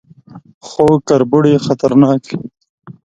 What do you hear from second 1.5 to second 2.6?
خطرناکه دي.